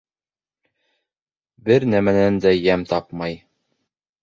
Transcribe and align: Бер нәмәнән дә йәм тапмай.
Бер 1.69 1.85
нәмәнән 1.95 2.41
дә 2.47 2.55
йәм 2.65 2.89
тапмай. 2.95 3.39